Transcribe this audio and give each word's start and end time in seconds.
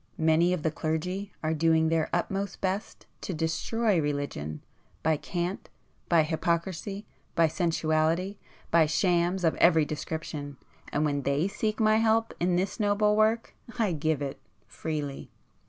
Many 0.17 0.51
of 0.51 0.63
the 0.63 0.71
clergy 0.71 1.31
are 1.43 1.53
doing 1.53 1.87
their 1.89 2.09
utmost 2.11 2.59
best 2.59 3.05
to 3.21 3.35
destroy 3.35 3.99
religion,—by 4.01 5.17
cant, 5.17 5.69
by 6.09 6.23
hypocrisy, 6.23 7.05
by 7.35 7.47
sensuality, 7.47 8.37
by 8.71 8.87
shams 8.87 9.43
of 9.43 9.53
every 9.57 9.85
description,—and 9.85 11.05
when 11.05 11.21
they 11.21 11.47
seek 11.47 11.79
my 11.79 11.97
help 11.97 12.33
in 12.39 12.55
this 12.55 12.79
noble 12.79 13.15
work, 13.15 13.53
I 13.77 13.91
give 13.91 14.23
it,—freely!" 14.23 15.29